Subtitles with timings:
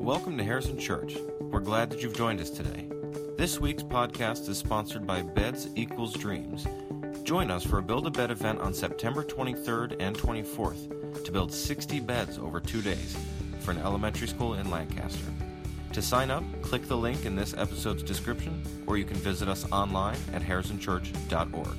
[0.00, 1.16] Welcome to Harrison Church.
[1.40, 2.88] We're glad that you've joined us today.
[3.36, 6.66] This week's podcast is sponsored by Beds Equals Dreams.
[7.24, 11.52] Join us for a Build a Bed event on September 23rd and 24th to build
[11.52, 13.18] 60 beds over two days
[13.58, 15.26] for an elementary school in Lancaster.
[15.92, 19.70] To sign up, click the link in this episode's description, or you can visit us
[19.72, 21.76] online at harrisonchurch.org.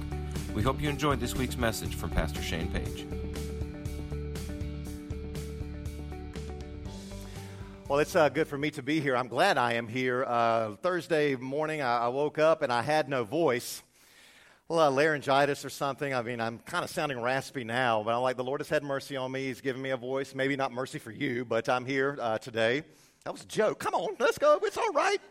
[0.53, 3.05] We hope you enjoyed this week's message from Pastor Shane Page.
[7.89, 9.17] Well, it's uh, good for me to be here.
[9.17, 10.23] I'm glad I am here.
[10.23, 13.81] Uh, Thursday morning, I, I, woke up and I had no voice.
[14.67, 16.13] Well, uh, laryngitis or something.
[16.13, 18.83] I mean, I'm kind of sounding raspy now, but I'm like, the Lord has had
[18.83, 19.45] mercy on me.
[19.45, 20.35] He's given me a voice.
[20.35, 22.83] Maybe not mercy for you, but I'm here uh, today.
[23.23, 23.79] That was a joke.
[23.79, 24.59] Come on, let's go.
[24.61, 25.21] It's all right.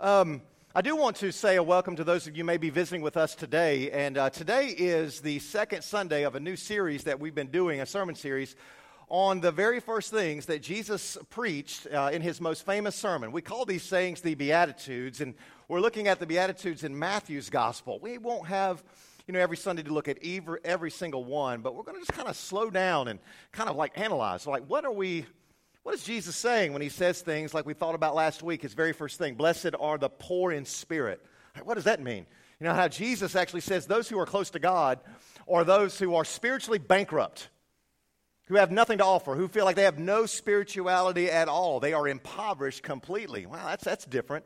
[0.00, 0.40] Um,
[0.74, 3.18] I do want to say a welcome to those of you may be visiting with
[3.18, 3.90] us today.
[3.90, 7.82] And uh, today is the second Sunday of a new series that we've been doing,
[7.82, 8.56] a sermon series
[9.08, 13.32] on the very first things that Jesus preached uh, in his most famous sermon.
[13.32, 15.34] We call these sayings the Beatitudes, and
[15.66, 17.98] we're looking at the Beatitudes in Matthew's Gospel.
[18.00, 18.82] We won't have
[19.26, 22.00] you know, every Sunday to look at every, every single one, but we're going to
[22.00, 23.18] just kind of slow down and
[23.52, 24.46] kind of like analyze.
[24.46, 25.26] Like, what are we,
[25.82, 28.72] what is Jesus saying when he says things like we thought about last week, his
[28.72, 29.34] very first thing?
[29.34, 31.24] Blessed are the poor in spirit.
[31.62, 32.26] What does that mean?
[32.58, 35.00] You know, how Jesus actually says those who are close to God
[35.46, 37.48] are those who are spiritually bankrupt
[38.48, 41.80] who have nothing to offer, who feel like they have no spirituality at all.
[41.80, 43.44] They are impoverished completely.
[43.44, 44.44] Wow, that's, that's different.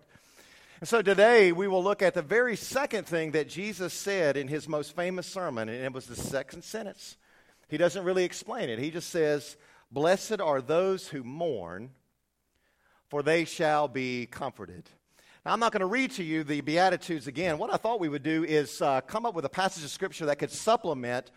[0.81, 4.49] And so today we will look at the very second thing that Jesus said in
[4.49, 7.17] his most famous sermon, and it was the second sentence.
[7.69, 8.81] He doesn't really explain it.
[8.81, 9.57] He just says,
[9.93, 11.91] Blessed are those who mourn,
[13.09, 14.89] for they shall be comforted.
[15.47, 17.59] Now, I'm not going to read to you the Beatitudes again.
[17.59, 20.27] What I thought we would do is uh, come up with a passage of Scripture
[20.27, 21.31] that could supplement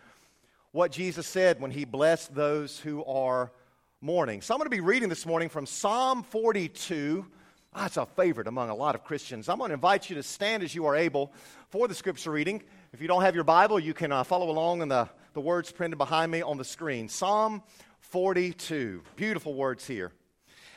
[0.72, 3.52] what Jesus said when he blessed those who are
[4.00, 4.42] mourning.
[4.42, 7.26] So I'm going to be reading this morning from Psalm 42.
[7.74, 9.48] That's a favorite among a lot of Christians.
[9.48, 11.32] I'm going to invite you to stand as you are able
[11.70, 12.62] for the scripture reading.
[12.92, 15.72] If you don't have your Bible, you can uh, follow along in the, the words
[15.72, 17.08] printed behind me on the screen.
[17.08, 17.62] Psalm
[18.00, 19.02] 42.
[19.16, 20.12] Beautiful words here.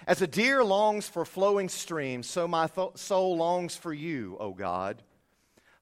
[0.07, 4.53] As a deer longs for flowing streams, so my th- soul longs for you, O
[4.53, 5.03] God.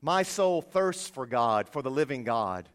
[0.01, 2.67] My soul thirsts for God, for the living God.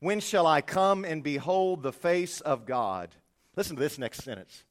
[0.00, 3.14] When shall I come and behold the face of God?
[3.54, 4.64] Listen to this next sentence.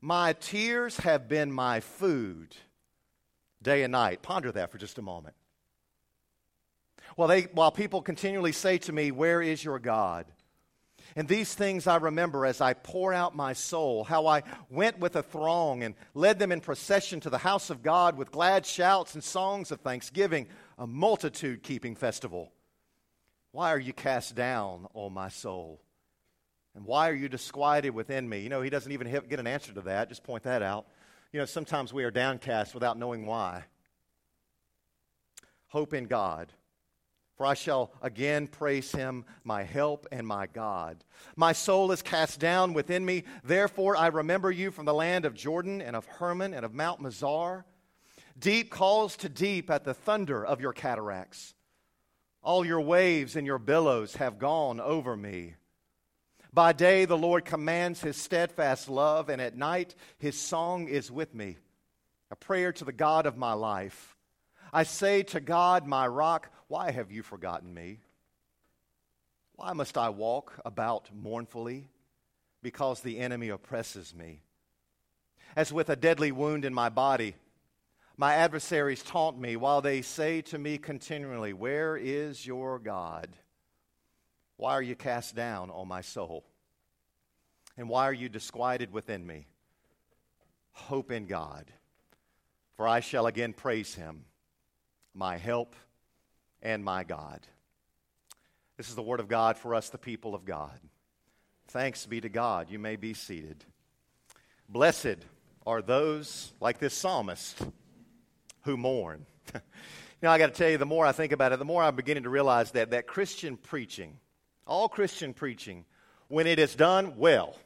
[0.00, 2.56] My tears have been my food
[3.62, 4.22] day and night.
[4.22, 5.34] Ponder that for just a moment.
[7.16, 10.26] While, they, while people continually say to me, Where is your God?
[11.16, 15.16] And these things I remember as I pour out my soul, how I went with
[15.16, 19.14] a throng and led them in procession to the house of God with glad shouts
[19.14, 20.46] and songs of thanksgiving,
[20.78, 22.52] a multitude keeping festival.
[23.52, 25.80] Why are you cast down, O my soul?
[26.74, 28.40] And why are you disquieted within me?
[28.40, 30.08] You know, he doesn't even get an answer to that.
[30.08, 30.86] Just point that out.
[31.32, 33.64] You know, sometimes we are downcast without knowing why.
[35.68, 36.52] Hope in God.
[37.36, 41.02] For I shall again praise him, my help and my God.
[41.36, 43.24] My soul is cast down within me.
[43.42, 47.00] Therefore, I remember you from the land of Jordan and of Hermon and of Mount
[47.00, 47.64] Mizar.
[48.38, 51.54] Deep calls to deep at the thunder of your cataracts.
[52.42, 55.54] All your waves and your billows have gone over me.
[56.52, 61.34] By day, the Lord commands his steadfast love, and at night, his song is with
[61.34, 61.58] me,
[62.30, 64.16] a prayer to the God of my life.
[64.72, 68.00] I say to God, my rock, why have you forgotten me?
[69.56, 71.88] Why must I walk about mournfully?
[72.62, 74.42] Because the enemy oppresses me.
[75.54, 77.34] As with a deadly wound in my body,
[78.20, 83.28] my adversaries taunt me while they say to me continually, Where is your God?
[84.58, 86.44] Why are you cast down, O my soul?
[87.78, 89.46] And why are you disquieted within me?
[90.72, 91.64] Hope in God,
[92.76, 94.26] for I shall again praise him,
[95.14, 95.74] my help
[96.60, 97.40] and my God.
[98.76, 100.78] This is the word of God for us, the people of God.
[101.68, 102.70] Thanks be to God.
[102.70, 103.64] You may be seated.
[104.68, 105.24] Blessed
[105.66, 107.62] are those like this psalmist
[108.62, 109.26] who mourn.
[109.54, 109.60] you
[110.22, 111.96] know, I got to tell you, the more I think about it, the more I'm
[111.96, 114.18] beginning to realize that, that Christian preaching,
[114.66, 115.84] all Christian preaching,
[116.28, 117.56] when it is done well,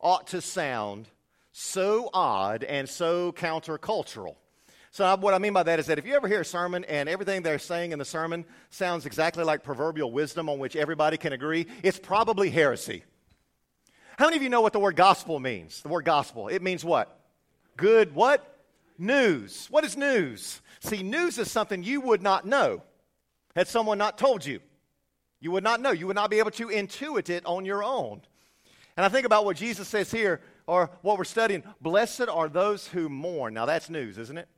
[0.00, 1.08] ought to sound
[1.52, 4.36] so odd and so countercultural.
[4.92, 7.08] So, what I mean by that is that if you ever hear a sermon and
[7.08, 11.32] everything they're saying in the sermon sounds exactly like proverbial wisdom on which everybody can
[11.32, 13.04] agree, it's probably heresy.
[14.18, 15.80] How many of you know what the word gospel means?
[15.82, 16.48] The word gospel.
[16.48, 17.20] It means what?
[17.76, 18.59] Good what?
[19.00, 19.66] News.
[19.70, 20.60] What is news?
[20.80, 22.82] See, news is something you would not know
[23.56, 24.60] had someone not told you.
[25.40, 25.90] You would not know.
[25.90, 28.20] You would not be able to intuit it on your own.
[28.98, 32.88] And I think about what Jesus says here, or what we're studying Blessed are those
[32.88, 33.54] who mourn.
[33.54, 34.48] Now, that's news, isn't it?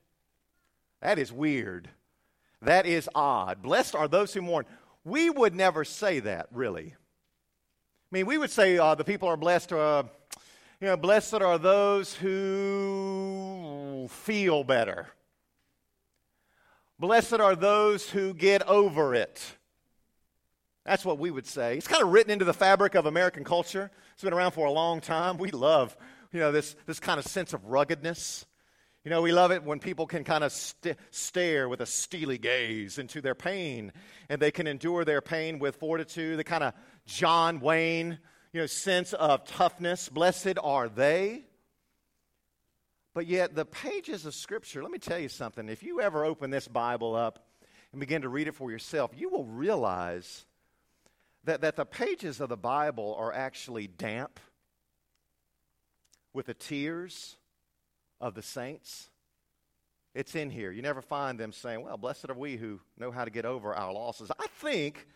[1.00, 1.88] That is weird.
[2.62, 3.62] That is odd.
[3.62, 4.66] Blessed are those who mourn.
[5.04, 6.94] We would never say that, really.
[6.96, 10.02] I mean, we would say uh, the people are blessed, uh,
[10.80, 15.08] you know, blessed are those who feel better.
[16.98, 19.56] Blessed are those who get over it.
[20.84, 21.76] That's what we would say.
[21.76, 23.90] It's kind of written into the fabric of American culture.
[24.14, 25.38] It's been around for a long time.
[25.38, 25.96] We love,
[26.32, 28.46] you know, this, this kind of sense of ruggedness.
[29.04, 32.38] You know, we love it when people can kind of st- stare with a steely
[32.38, 33.92] gaze into their pain
[34.28, 36.72] and they can endure their pain with fortitude, the kind of
[37.06, 38.18] John Wayne,
[38.52, 40.08] you know, sense of toughness.
[40.08, 41.44] Blessed are they.
[43.14, 45.68] But yet, the pages of Scripture, let me tell you something.
[45.68, 47.44] If you ever open this Bible up
[47.92, 50.46] and begin to read it for yourself, you will realize
[51.44, 54.40] that, that the pages of the Bible are actually damp
[56.32, 57.36] with the tears
[58.20, 59.10] of the saints.
[60.14, 60.70] It's in here.
[60.70, 63.74] You never find them saying, Well, blessed are we who know how to get over
[63.74, 64.30] our losses.
[64.38, 65.06] I think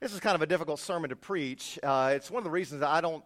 [0.00, 1.78] this is kind of a difficult sermon to preach.
[1.82, 3.24] Uh, it's one of the reasons I don't,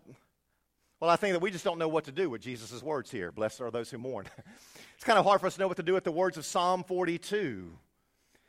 [1.00, 3.32] well, I think that we just don't know what to do with Jesus' words here.
[3.32, 4.26] Blessed are those who mourn.
[4.94, 6.46] it's kind of hard for us to know what to do with the words of
[6.46, 7.70] Psalm 42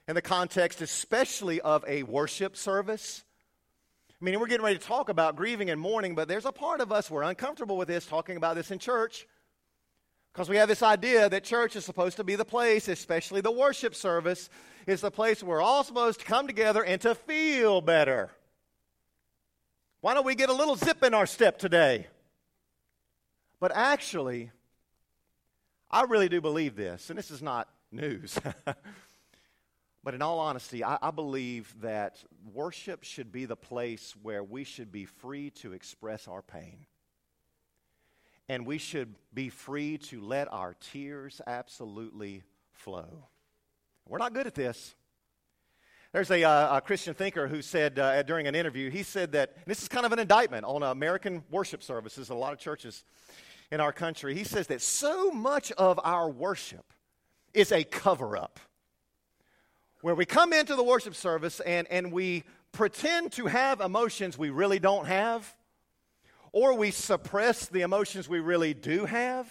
[0.08, 3.24] in the context, especially of a worship service.
[4.22, 6.80] I mean, we're getting ready to talk about grieving and mourning, but there's a part
[6.80, 9.28] of us we're uncomfortable with this, talking about this in church.
[10.32, 13.52] Because we have this idea that church is supposed to be the place, especially the
[13.52, 14.50] worship service,
[14.86, 18.30] is the place where we're all supposed to come together and to feel better.
[20.02, 22.08] Why don't we get a little zip in our step today?
[23.60, 24.52] But actually,
[25.90, 28.38] I really do believe this, and this is not news.
[30.04, 32.24] but in all honesty, I, I, believe that
[32.54, 36.86] worship should be the place where we should be free to express our pain
[38.48, 42.44] and we should be free to let our tears absolutely
[42.74, 43.28] flow.
[44.08, 44.94] We're not good at this.
[46.12, 49.66] There's a, uh, a Christian thinker who said uh, during an interview, he said that
[49.66, 53.04] this is kind of an indictment on American worship services, a lot of churches
[53.72, 54.36] in our country.
[54.36, 56.94] He says that so much of our worship
[57.54, 58.60] is a cover up,
[60.02, 64.50] where we come into the worship service and, and we pretend to have emotions we
[64.50, 65.56] really don't have
[66.52, 69.50] or we suppress the emotions we really do have.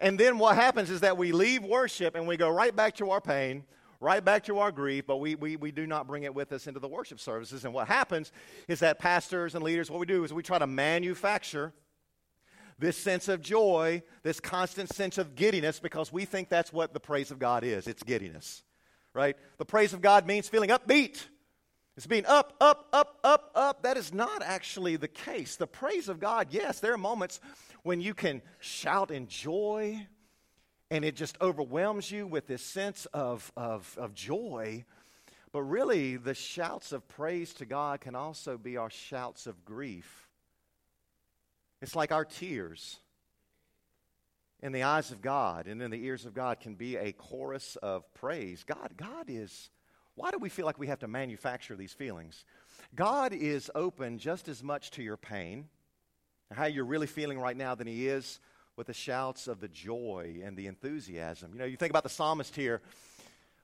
[0.00, 3.10] And then what happens is that we leave worship and we go right back to
[3.10, 3.64] our pain,
[4.00, 6.66] right back to our grief, but we, we, we do not bring it with us
[6.66, 7.64] into the worship services.
[7.64, 8.32] And what happens
[8.68, 11.72] is that pastors and leaders, what we do is we try to manufacture
[12.78, 17.00] this sense of joy, this constant sense of giddiness, because we think that's what the
[17.00, 17.86] praise of God is.
[17.86, 18.62] It's giddiness,
[19.14, 19.36] right?
[19.58, 21.26] The praise of God means feeling upbeat.
[21.96, 23.82] It's being up, up, up, up, up.
[23.82, 25.56] That is not actually the case.
[25.56, 27.40] The praise of God, yes, there are moments
[27.82, 30.06] when you can shout in joy
[30.90, 34.84] and it just overwhelms you with this sense of, of, of joy.
[35.52, 40.27] But really, the shouts of praise to God can also be our shouts of grief.
[41.80, 42.98] It's like our tears
[44.60, 47.76] in the eyes of God and in the ears of God can be a chorus
[47.76, 48.64] of praise.
[48.64, 49.70] God, God is
[50.18, 52.44] why do we feel like we have to manufacture these feelings?
[52.96, 55.68] God is open just as much to your pain,
[56.52, 58.40] how you're really feeling right now, than He is
[58.74, 61.52] with the shouts of the joy and the enthusiasm.
[61.52, 62.82] You know, you think about the psalmist here.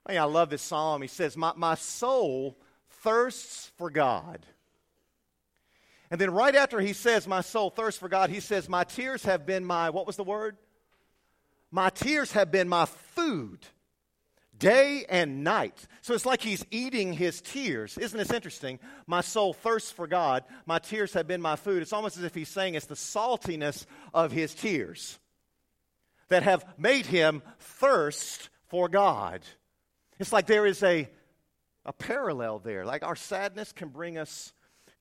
[0.06, 1.02] I, mean, I love this psalm.
[1.02, 2.56] He says, my, my soul
[3.02, 4.47] thirsts for God.
[6.14, 9.25] And then right after he says, My soul thirsts for God, he says, My tears
[9.25, 10.56] have been my, what was the word?
[11.73, 13.66] My tears have been my food
[14.56, 15.88] day and night.
[16.02, 17.99] So it's like he's eating his tears.
[17.99, 18.78] Isn't this interesting?
[19.09, 20.44] My soul thirsts for God.
[20.66, 21.83] My tears have been my food.
[21.83, 25.18] It's almost as if he's saying it's the saltiness of his tears
[26.28, 29.40] that have made him thirst for God.
[30.21, 31.09] It's like there is a,
[31.85, 32.85] a parallel there.
[32.85, 34.52] Like our sadness can bring us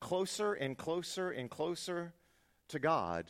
[0.03, 2.13] closer and closer and closer
[2.67, 3.25] to God.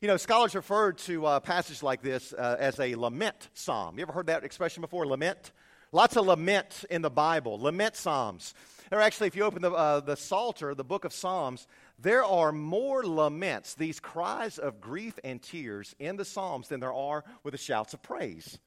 [0.00, 3.98] You know, scholars refer to a uh, passage like this uh, as a lament psalm.
[3.98, 5.50] You ever heard that expression before, lament?
[5.90, 8.54] Lots of lament in the Bible, lament psalms.
[8.90, 11.66] There actually, if you open the, uh, the Psalter, the book of Psalms,
[11.98, 16.92] there are more laments, these cries of grief and tears in the Psalms than there
[16.92, 18.58] are with the shouts of praise.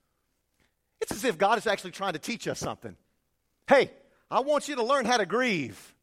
[1.01, 2.95] It's as if God is actually trying to teach us something.
[3.67, 3.91] Hey,
[4.29, 5.93] I want you to learn how to grieve.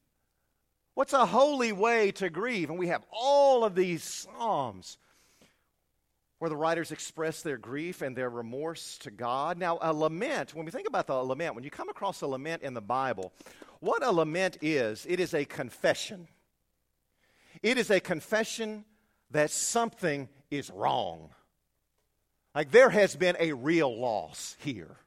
[1.01, 2.69] What's a holy way to grieve?
[2.69, 4.99] And we have all of these Psalms
[6.39, 9.57] where the writers express their grief and their remorse to God.
[9.57, 12.61] Now, a lament, when we think about the lament, when you come across a lament
[12.61, 13.33] in the Bible,
[13.79, 16.29] what a lament is, it is a confession.
[17.63, 18.85] It is a confession
[19.31, 21.31] that something is wrong.
[22.55, 24.99] Like there has been a real loss here.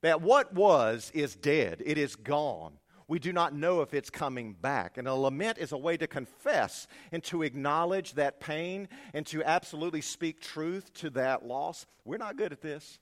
[0.00, 2.78] That what was is dead, it is gone.
[3.08, 4.98] We do not know if it's coming back.
[4.98, 9.44] And a lament is a way to confess and to acknowledge that pain and to
[9.44, 11.86] absolutely speak truth to that loss.
[12.04, 12.98] We're not good at this.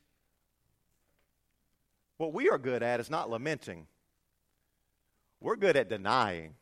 [2.18, 3.86] What we are good at is not lamenting,
[5.40, 6.54] we're good at denying.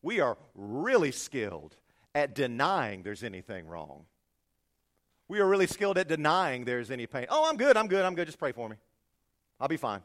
[0.00, 1.76] We are really skilled
[2.14, 4.04] at denying there's anything wrong.
[5.26, 7.26] We are really skilled at denying there's any pain.
[7.28, 8.26] Oh, I'm good, I'm good, I'm good.
[8.26, 8.76] Just pray for me.
[9.60, 10.02] I'll be fine.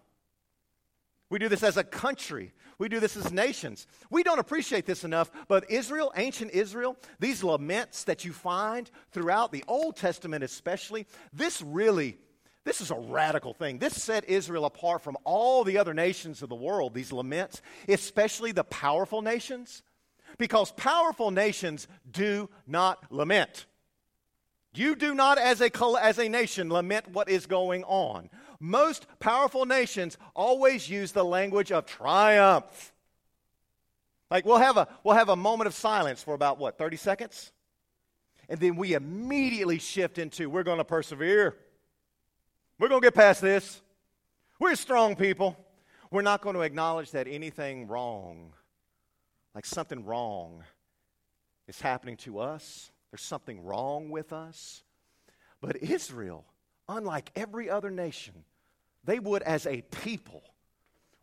[1.33, 2.53] We do this as a country.
[2.77, 3.87] We do this as nations.
[4.11, 9.51] We don't appreciate this enough, but Israel, ancient Israel, these laments that you find throughout
[9.51, 12.19] the Old Testament especially, this really
[12.65, 13.79] this is a radical thing.
[13.79, 18.51] This set Israel apart from all the other nations of the world, these laments, especially
[18.51, 19.81] the powerful nations,
[20.37, 23.65] because powerful nations do not lament.
[24.75, 28.29] You do not, as a, as a nation, lament what is going on.
[28.65, 32.93] Most powerful nations always use the language of triumph.
[34.31, 37.51] Like we'll have a, we'll have a moment of silence for about what, 30 seconds?
[38.47, 41.57] And then we immediately shift into we're going to persevere.
[42.79, 43.81] We're going to get past this.
[44.61, 45.57] We're strong people.
[46.09, 48.53] We're not going to acknowledge that anything wrong,
[49.53, 50.63] like something wrong,
[51.67, 52.93] is happening to us.
[53.11, 54.83] There's something wrong with us.
[55.59, 56.45] But Israel,
[56.87, 58.45] unlike every other nation,
[59.03, 60.43] they would, as a people,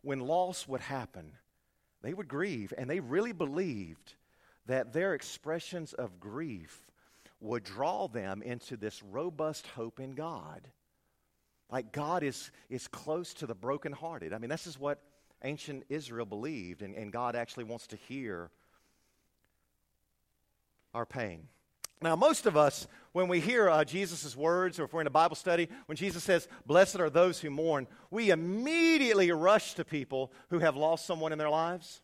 [0.01, 1.33] when loss would happen,
[2.01, 4.15] they would grieve, and they really believed
[4.67, 6.81] that their expressions of grief
[7.39, 10.67] would draw them into this robust hope in God.
[11.69, 14.33] Like God is, is close to the brokenhearted.
[14.33, 15.01] I mean, this is what
[15.43, 18.51] ancient Israel believed, and, and God actually wants to hear
[20.93, 21.47] our pain.
[22.01, 25.11] Now, most of us, when we hear uh, Jesus' words, or if we're in a
[25.11, 30.31] Bible study, when Jesus says, Blessed are those who mourn, we immediately rush to people
[30.49, 32.01] who have lost someone in their lives.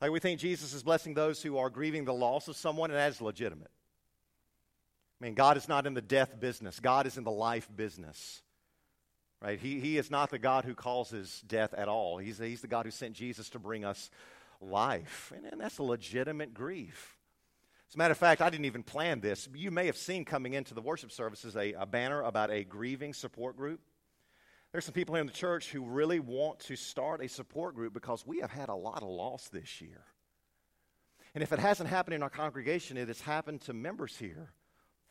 [0.00, 2.98] Like we think Jesus is blessing those who are grieving the loss of someone, and
[2.98, 3.70] that is legitimate.
[5.20, 8.42] I mean, God is not in the death business, God is in the life business.
[9.40, 9.58] Right?
[9.58, 12.16] He, he is not the God who causes death at all.
[12.16, 14.08] He's, he's the God who sent Jesus to bring us
[14.58, 15.32] life.
[15.36, 17.13] And, and that's a legitimate grief.
[17.88, 19.48] As a matter of fact, I didn't even plan this.
[19.54, 23.12] You may have seen coming into the worship services a, a banner about a grieving
[23.12, 23.80] support group.
[24.72, 27.94] There's some people here in the church who really want to start a support group
[27.94, 30.02] because we have had a lot of loss this year.
[31.34, 34.50] And if it hasn't happened in our congregation, it has happened to members here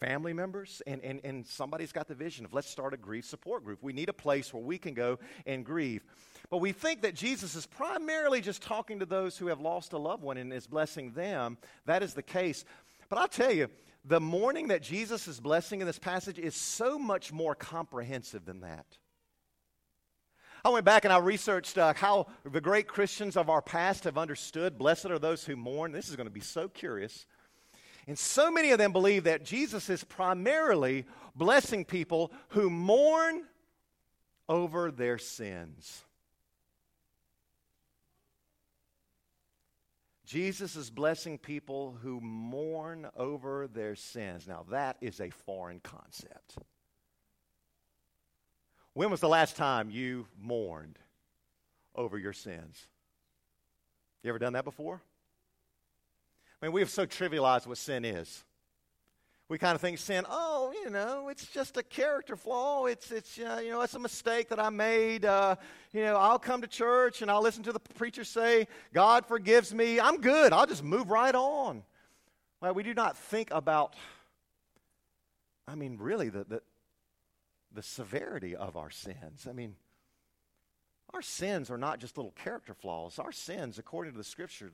[0.04, 3.64] family members, and, and, and somebody's got the vision of let's start a grief support
[3.64, 3.80] group.
[3.82, 6.04] We need a place where we can go and grieve.
[6.50, 9.98] But we think that Jesus is primarily just talking to those who have lost a
[9.98, 11.58] loved one and is blessing them.
[11.86, 12.66] That is the case.
[13.08, 13.70] But I'll tell you,
[14.04, 18.60] the mourning that Jesus is blessing in this passage is so much more comprehensive than
[18.62, 18.86] that.
[20.66, 24.18] I went back and I researched uh, how the great Christians of our past have
[24.18, 25.94] understood blessed are those who mourn.
[25.94, 27.26] This is going to be so curious.
[28.08, 31.06] And so many of them believe that Jesus is primarily
[31.36, 33.44] blessing people who mourn
[34.50, 36.04] over their sins.
[40.26, 44.48] Jesus is blessing people who mourn over their sins.
[44.48, 46.56] Now, that is a foreign concept.
[48.94, 50.98] When was the last time you mourned
[51.96, 52.88] over your sins?
[54.24, 55.02] You ever done that before?
[56.64, 58.42] I mean, we have so trivialized what sin is.
[59.50, 62.86] We kind of think sin, oh, you know, it's just a character flaw.
[62.86, 65.26] It's, it's uh, you know, it's a mistake that I made.
[65.26, 65.58] Uh,
[65.92, 69.74] you know, I'll come to church and I'll listen to the preacher say, God forgives
[69.74, 70.00] me.
[70.00, 70.54] I'm good.
[70.54, 71.84] I'll just move right on.
[72.62, 73.96] Well, we do not think about,
[75.68, 76.62] I mean, really, the, the,
[77.74, 79.48] the severity of our sins.
[79.50, 79.76] I mean,
[81.14, 83.20] our sins are not just little character flaws.
[83.20, 84.72] Our sins, according to the scripture,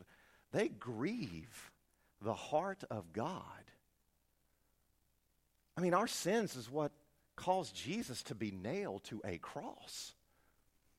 [0.51, 1.71] they grieve
[2.21, 3.43] the heart of God.
[5.77, 6.91] I mean, our sins is what
[7.35, 10.13] caused Jesus to be nailed to a cross.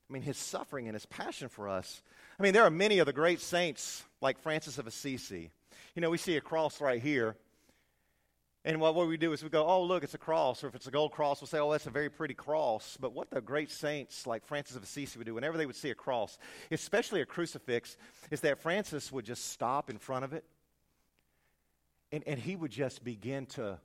[0.09, 2.03] I mean, his suffering and his passion for us.
[2.39, 5.51] I mean, there are many of the great saints like Francis of Assisi.
[5.95, 7.37] You know, we see a cross right here.
[8.65, 10.65] And what, what we do is we go, oh, look, it's a cross.
[10.65, 12.97] Or if it's a gold cross, we'll say, oh, that's a very pretty cross.
[12.99, 15.91] But what the great saints like Francis of Assisi would do whenever they would see
[15.91, 16.39] a cross,
[16.71, 17.97] especially a crucifix,
[18.31, 20.45] is that Francis would just stop in front of it
[22.13, 23.79] and, and he would just begin to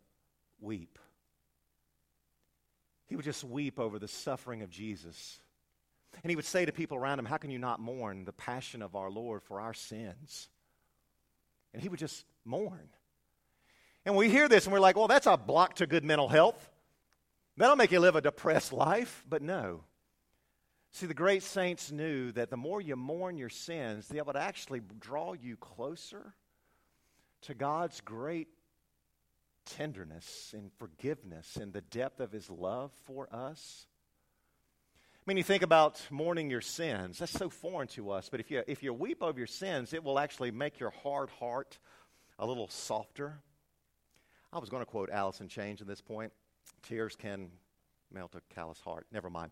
[0.60, 1.00] weep.
[3.08, 5.40] He would just weep over the suffering of Jesus.
[6.24, 8.82] And he would say to people around him, How can you not mourn the passion
[8.82, 10.50] of our Lord for our sins?
[11.74, 12.90] And he would just mourn.
[14.06, 16.70] And we hear this and we're like, well, that's a block to good mental health.
[17.58, 19.26] That'll make you live a depressed life.
[19.28, 19.84] But no.
[20.92, 24.82] See, the great saints knew that the more you mourn your sins, that would actually
[25.00, 26.34] draw you closer
[27.46, 28.48] to God's great
[29.66, 33.88] tenderness and forgiveness and the depth of his love for us.
[35.16, 37.18] I mean, you think about mourning your sins.
[37.18, 38.30] That's so foreign to us.
[38.30, 41.30] But if you, if you weep over your sins, it will actually make your hard
[41.32, 41.80] heart
[42.38, 43.40] a little softer.
[44.54, 45.10] I was going to quote
[45.40, 46.32] in Chains at this point.
[46.84, 47.50] Tears can
[48.12, 49.08] melt a callous heart.
[49.12, 49.52] Never mind.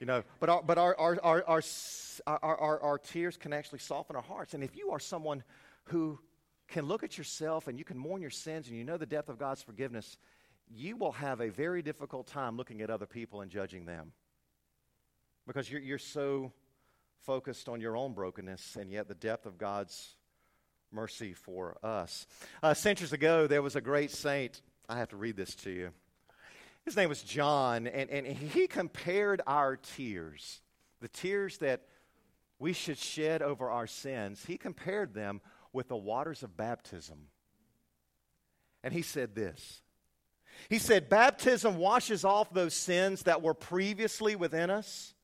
[0.00, 1.62] You know, but our, but our, our, our, our,
[2.26, 4.54] our, our, our tears can actually soften our hearts.
[4.54, 5.44] And if you are someone
[5.84, 6.18] who
[6.68, 9.28] can look at yourself and you can mourn your sins and you know the depth
[9.28, 10.16] of God's forgiveness,
[10.70, 14.12] you will have a very difficult time looking at other people and judging them
[15.46, 16.52] because you're, you're so
[17.20, 20.14] focused on your own brokenness and yet the depth of God's
[20.90, 22.26] mercy for us.
[22.62, 24.62] Uh, centuries ago, there was a great saint.
[24.88, 25.90] I have to read this to you.
[26.84, 30.60] His name was John, and, and he compared our tears,
[31.00, 31.80] the tears that
[32.58, 35.40] we should shed over our sins, he compared them
[35.74, 37.26] with the waters of baptism.
[38.82, 39.82] And he said this
[40.70, 45.14] He said, Baptism washes off those sins that were previously within us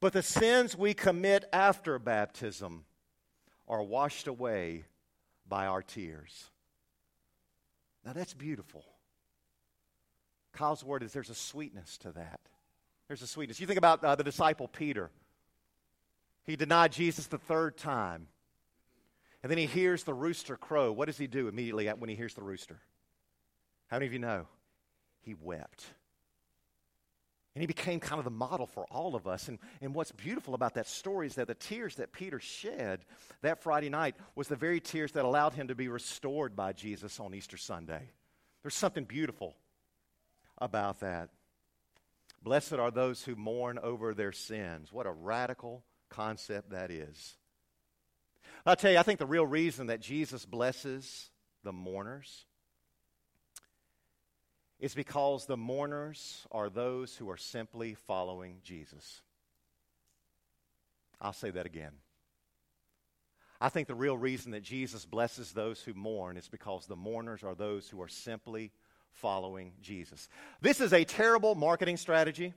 [0.00, 2.84] but the sins we commit after baptism
[3.66, 4.84] are washed away
[5.48, 6.50] by our tears.
[8.04, 8.84] Now that's beautiful.
[10.52, 12.40] Kyle's word is there's a sweetness to that.
[13.08, 13.60] There's a sweetness.
[13.60, 15.10] You think about uh, the disciple Peter.
[16.44, 18.28] He denied Jesus the third time.
[19.42, 20.90] And then he hears the rooster crow.
[20.92, 22.80] What does he do immediately when he hears the rooster?
[23.88, 24.46] How many of you know?
[25.20, 25.86] He wept.
[27.54, 29.48] And he became kind of the model for all of us.
[29.48, 33.04] And, and what's beautiful about that story is that the tears that Peter shed
[33.42, 37.18] that Friday night was the very tears that allowed him to be restored by Jesus
[37.18, 38.10] on Easter Sunday.
[38.62, 39.56] There's something beautiful
[40.58, 41.30] about that.
[42.42, 44.92] Blessed are those who mourn over their sins.
[44.92, 47.37] What a radical concept that is.
[48.66, 51.30] I'll tell you, I think the real reason that Jesus blesses
[51.64, 52.44] the mourners
[54.80, 59.22] is because the mourners are those who are simply following Jesus.
[61.20, 61.92] I'll say that again.
[63.60, 67.42] I think the real reason that Jesus blesses those who mourn is because the mourners
[67.42, 68.70] are those who are simply
[69.10, 70.28] following Jesus.
[70.60, 72.54] This is a terrible marketing strategy.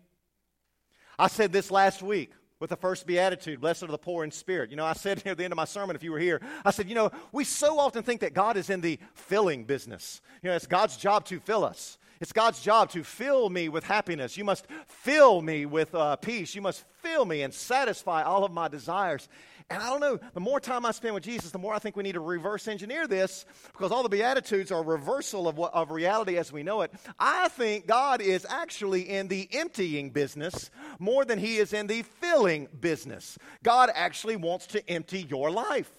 [1.18, 4.70] I said this last week with the first beatitude blessed are the poor in spirit
[4.70, 6.72] you know i said at the end of my sermon if you were here i
[6.72, 10.50] said you know we so often think that god is in the filling business you
[10.50, 14.38] know it's god's job to fill us it's God's job to fill me with happiness.
[14.38, 16.54] You must fill me with uh, peace.
[16.54, 19.28] You must fill me and satisfy all of my desires.
[19.72, 21.96] And I don't know, the more time I spend with Jesus, the more I think
[21.96, 25.74] we need to reverse engineer this because all the Beatitudes are a reversal of, what,
[25.74, 26.92] of reality as we know it.
[27.18, 32.02] I think God is actually in the emptying business more than he is in the
[32.02, 33.38] filling business.
[33.64, 35.90] God actually wants to empty your life.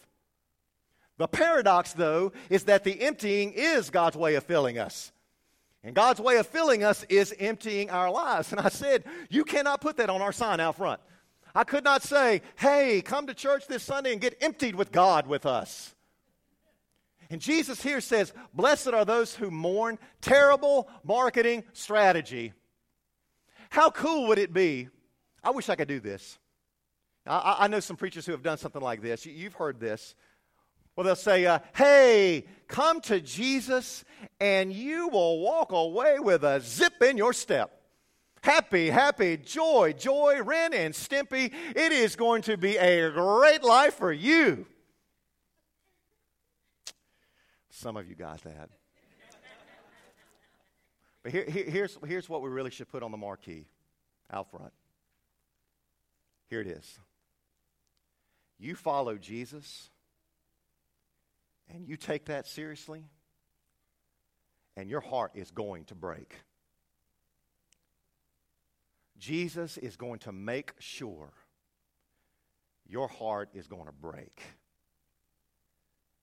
[1.17, 5.13] The paradox, though, is that the emptying is God's way of filling us.
[5.83, 8.53] And God's way of filling us is emptying our lives.
[8.53, 11.01] And I said, You cannot put that on our sign out front.
[11.55, 15.27] I could not say, Hey, come to church this Sunday and get emptied with God
[15.27, 15.95] with us.
[17.31, 19.99] And Jesus here says, Blessed are those who mourn.
[20.21, 22.53] Terrible marketing strategy.
[23.71, 24.89] How cool would it be?
[25.43, 26.39] I wish I could do this.
[27.27, 29.25] I, I know some preachers who have done something like this.
[29.25, 30.15] You, you've heard this.
[30.95, 34.05] Well, they'll say, uh, hey, come to Jesus
[34.41, 37.82] and you will walk away with a zip in your step.
[38.43, 41.53] Happy, happy, joy, joy, Ren and Stimpy.
[41.77, 44.67] It is going to be a great life for you.
[47.71, 48.69] Some of you got that.
[51.23, 53.67] But here, here, here's, here's what we really should put on the marquee
[54.29, 54.73] out front.
[56.51, 56.99] Here it is.
[58.59, 59.89] You follow Jesus
[61.73, 63.05] and you take that seriously,
[64.77, 66.37] and your heart is going to break.
[69.19, 71.31] Jesus is going to make sure
[72.89, 74.43] your heart is going to break.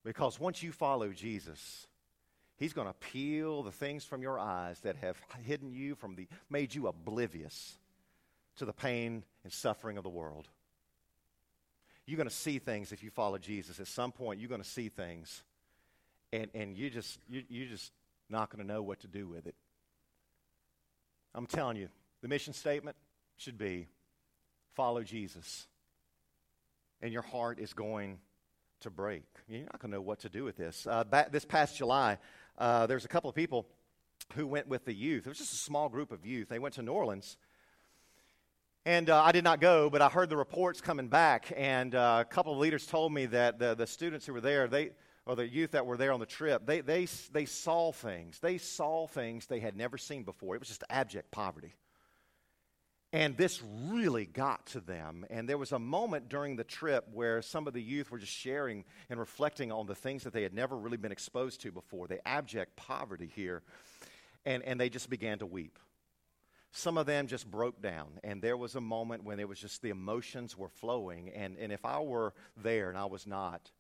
[0.04, 1.88] Because once you follow Jesus,
[2.58, 6.28] He's going to peel the things from your eyes that have hidden you from the
[6.50, 7.78] made you oblivious
[8.58, 10.48] to the pain and suffering of the world.
[12.06, 13.80] You're going to see things if you follow Jesus.
[13.80, 15.44] At some point, you're going to see things,
[16.34, 17.94] and, and you just, you, you're just
[18.30, 19.56] not going to know what to do with it.
[21.34, 21.88] I'm telling you,
[22.22, 22.98] the mission statement
[23.38, 23.88] should be
[24.76, 25.68] follow Jesus.
[27.02, 28.20] And your heart is going
[28.82, 29.24] to break.
[29.48, 30.86] You're not going to know what to do with this.
[30.90, 32.18] Uh, back, this past July,
[32.58, 33.68] uh, there's a couple of people
[34.36, 35.26] who went with the youth.
[35.26, 36.50] It was just a small group of youth.
[36.50, 37.38] They went to New Orleans.
[38.86, 42.24] And uh, I did not go, but I heard the reports coming back, and uh,
[42.26, 44.92] a couple of leaders told me that the, the students who were there, they,
[45.26, 48.40] or the youth that were there on the trip, they, they, they saw things.
[48.40, 50.56] They saw things they had never seen before.
[50.56, 51.76] It was just abject poverty.
[53.12, 55.26] And this really got to them.
[55.32, 58.32] And there was a moment during the trip where some of the youth were just
[58.32, 62.08] sharing and reflecting on the things that they had never really been exposed to before,
[62.08, 63.64] the abject poverty here.
[64.46, 65.80] And, and they just began to weep.
[66.72, 68.20] Some of them just broke down.
[68.24, 71.30] And there was a moment when it was just the emotions were flowing.
[71.30, 73.72] And, and if I were there and I was not,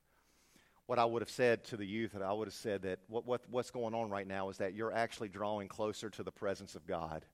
[0.87, 3.27] what I would have said to the youth, and I would have said that what,
[3.27, 6.73] what, what's going on right now is that you're actually drawing closer to the presence
[6.73, 7.25] of God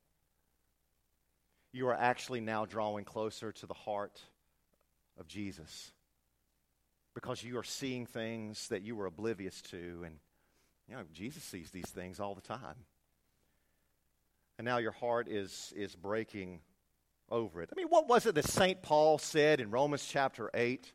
[1.75, 4.21] you are actually now drawing closer to the heart
[5.19, 5.91] of Jesus
[7.13, 10.03] because you are seeing things that you were oblivious to.
[10.05, 10.15] And,
[10.87, 12.85] you know, Jesus sees these things all the time.
[14.57, 16.61] And now your heart is, is breaking
[17.29, 17.69] over it.
[17.73, 18.81] I mean, what was it that St.
[18.81, 20.93] Paul said in Romans chapter 8?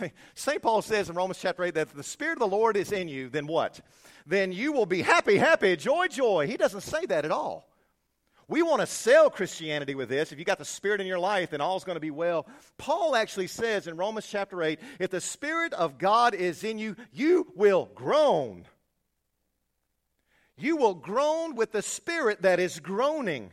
[0.34, 0.60] St.
[0.60, 3.08] Paul says in Romans chapter 8 that if the Spirit of the Lord is in
[3.08, 3.80] you, then what?
[4.26, 6.46] Then you will be happy, happy, joy, joy.
[6.46, 7.71] He doesn't say that at all.
[8.52, 10.30] We want to sell Christianity with this.
[10.30, 12.46] If you got the Spirit in your life, then all's going to be well.
[12.76, 16.94] Paul actually says in Romans chapter 8 if the Spirit of God is in you,
[17.14, 18.66] you will groan.
[20.58, 23.52] You will groan with the Spirit that is groaning.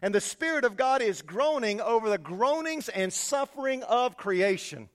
[0.00, 4.88] And the Spirit of God is groaning over the groanings and suffering of creation.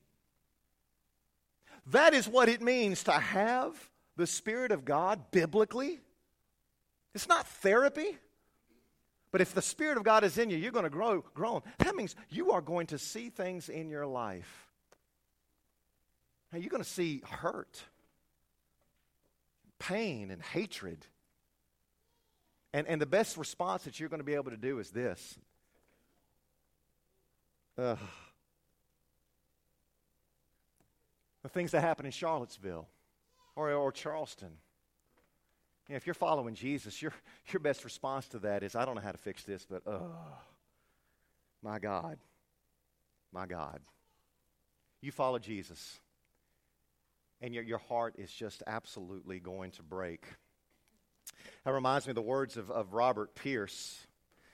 [1.92, 3.76] That is what it means to have
[4.18, 6.00] the Spirit of God biblically.
[7.14, 8.18] It's not therapy.
[9.36, 11.62] But if the Spirit of God is in you, you're going to grow, grow.
[11.80, 14.70] That means you are going to see things in your life.
[16.54, 17.84] Now, you're going to see hurt,
[19.78, 21.06] pain, and hatred.
[22.72, 25.38] And, and the best response that you're going to be able to do is this.
[27.78, 27.98] Uh,
[31.44, 32.88] the things that happen in Charlottesville
[33.58, 34.52] or, or Charleston
[35.88, 37.14] you know, if you're following Jesus, your,
[37.52, 40.12] your best response to that is, I don't know how to fix this, but oh,
[41.62, 42.18] my God,
[43.32, 43.80] my God.
[45.02, 46.00] You follow Jesus,
[47.42, 50.26] and your, your heart is just absolutely going to break.
[51.64, 54.08] That reminds me of the words of, of Robert Pierce.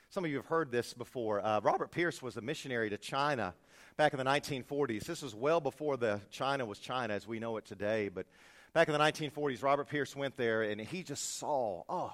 [0.09, 1.45] Some of you have heard this before.
[1.45, 3.53] Uh, Robert Pierce was a missionary to China
[3.95, 5.05] back in the 1940s.
[5.05, 8.25] This was well before the China was China as we know it today, but
[8.73, 12.13] Back in the 1940s, Robert Pierce went there and he just saw, oh,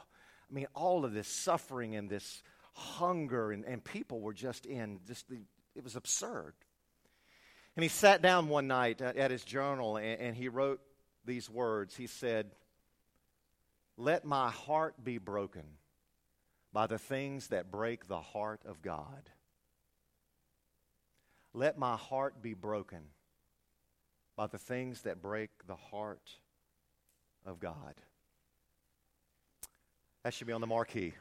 [0.50, 2.42] I mean, all of this suffering and this
[2.74, 5.40] hunger, and, and people were just in, just the,
[5.76, 6.54] it was absurd.
[7.76, 10.82] And he sat down one night at, his journal and, and he wrote
[11.26, 11.96] these words.
[11.96, 12.50] He said,
[13.98, 15.64] Let my heart be broken
[16.74, 19.30] by the things that break the heart of God.
[21.54, 23.02] Let my heart be broken
[24.36, 26.38] by the things that break the heart
[27.48, 27.96] of God.
[30.24, 31.14] That should be on the marquee.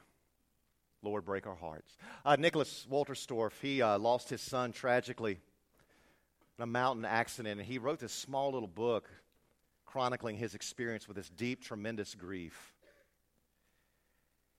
[1.02, 1.96] Lord, break our hearts.
[2.24, 5.38] Uh, Nicholas Wolterstorff, he uh, lost his son tragically
[6.58, 9.08] in a mountain accident, and he wrote this small little book
[9.84, 12.74] chronicling his experience with this deep, tremendous grief.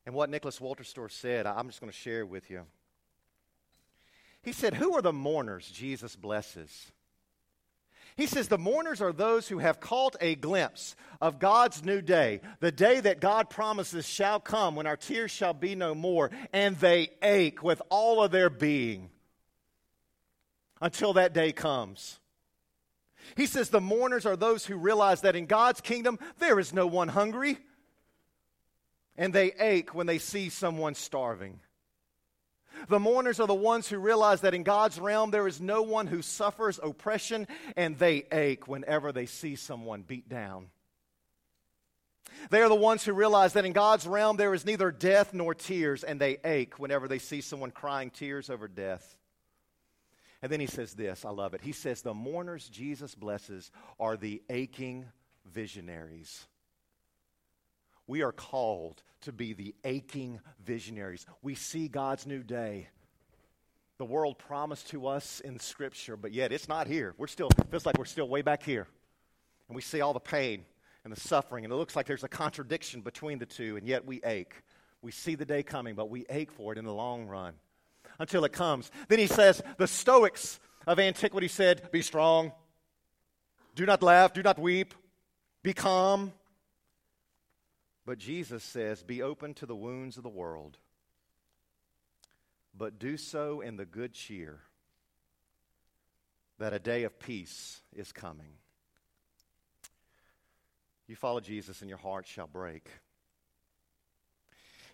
[0.05, 2.63] And what Nicholas Wolterstorff said, I'm just going to share with you.
[4.41, 6.91] He said, Who are the mourners Jesus blesses?
[8.17, 12.41] He says, The mourners are those who have caught a glimpse of God's new day,
[12.59, 16.75] the day that God promises shall come when our tears shall be no more, and
[16.77, 19.11] they ache with all of their being
[20.81, 22.19] until that day comes.
[23.35, 26.87] He says, The mourners are those who realize that in God's kingdom there is no
[26.87, 27.59] one hungry,
[29.15, 31.59] and they ache when they see someone starving.
[32.87, 36.07] The mourners are the ones who realize that in God's realm there is no one
[36.07, 40.67] who suffers oppression and they ache whenever they see someone beat down.
[42.49, 45.53] They are the ones who realize that in God's realm there is neither death nor
[45.53, 49.17] tears and they ache whenever they see someone crying tears over death.
[50.41, 51.61] And then he says this, I love it.
[51.61, 55.05] He says, The mourners Jesus blesses are the aching
[55.45, 56.45] visionaries.
[58.07, 61.25] We are called to be the aching visionaries.
[61.41, 62.87] We see God's new day.
[63.97, 67.13] The world promised to us in Scripture, but yet it's not here.
[67.17, 68.87] We're still, feels like we're still way back here.
[69.67, 70.65] And we see all the pain
[71.03, 74.05] and the suffering, and it looks like there's a contradiction between the two, and yet
[74.05, 74.53] we ache.
[75.01, 77.53] We see the day coming, but we ache for it in the long run
[78.19, 78.91] until it comes.
[79.07, 82.51] Then he says, the Stoics of antiquity said, Be strong,
[83.75, 84.93] Do not laugh, do not weep,
[85.63, 86.33] be calm.
[88.07, 90.77] But Jesus says, Be open to the wounds of the world,
[92.73, 94.61] but do so in the good cheer
[96.57, 98.53] that a day of peace is coming.
[101.09, 102.87] You follow Jesus, and your heart shall break.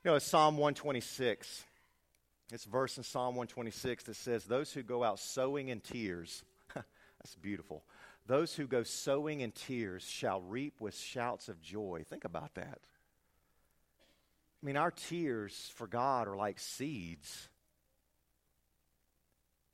[0.03, 1.65] You know, it's Psalm 126.
[2.51, 7.35] It's verse in Psalm 126 that says, Those who go out sowing in tears, that's
[7.39, 7.83] beautiful.
[8.25, 12.03] Those who go sowing in tears shall reap with shouts of joy.
[12.09, 12.79] Think about that.
[14.63, 17.49] I mean, our tears for God are like seeds.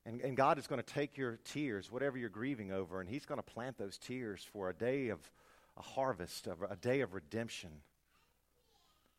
[0.04, 3.28] And, and God is going to take your tears, whatever you're grieving over, and He's
[3.28, 5.20] going to plant those tears for a day of
[5.78, 7.70] a harvest, of a day of redemption,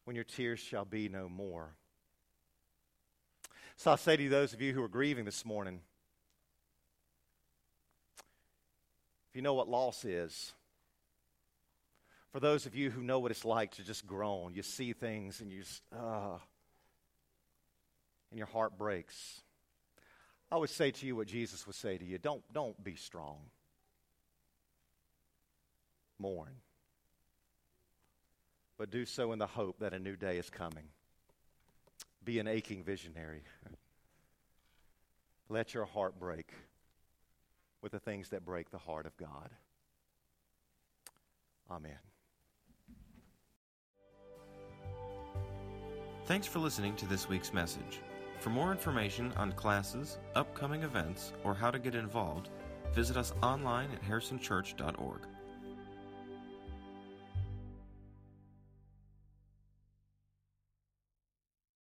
[0.05, 1.77] when your tears shall be no more.
[3.77, 5.83] So I say to those of you who are grieving this morning,
[9.31, 10.53] if you know what loss is,
[12.33, 15.40] for those of you who know what it's like to just groan, you see things
[15.40, 16.38] and you just, uh,
[18.31, 19.40] and your heart breaks.
[20.53, 23.38] I would say to you what Jesus would say to you don't, don't be strong.
[26.19, 26.55] Mourn.
[28.79, 30.85] But do so in the hope that a new day is coming.
[32.25, 33.43] Be an aching visionary.
[35.49, 36.53] Let your heart break
[37.83, 39.51] with the things that break the heart of God.
[41.71, 41.99] Amen.
[46.31, 48.03] Thanks for listening to this week's message.
[48.38, 52.51] For more information on classes, upcoming events, or how to get involved,
[52.95, 55.23] visit us online at harrisonchurch.org.